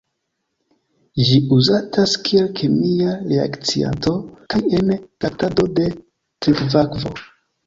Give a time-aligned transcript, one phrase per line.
[1.27, 4.15] Ĝi uzatas kiel kemia reakcianto
[4.55, 4.91] kaj en
[5.27, 7.15] traktado de trinkakvo.